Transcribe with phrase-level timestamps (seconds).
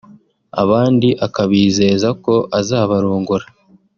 [0.63, 3.45] abandi akabizeza ko azabarongora